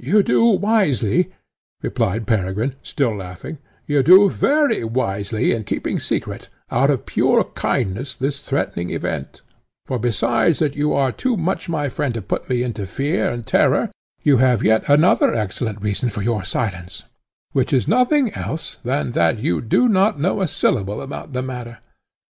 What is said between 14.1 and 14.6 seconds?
you